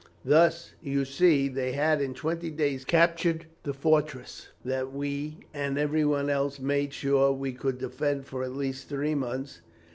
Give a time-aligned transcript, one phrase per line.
[0.25, 6.27] Thus, you see, they had in twenty days captured the fortress that we and everyone
[6.27, 9.61] else made sure we could defend for at least three months.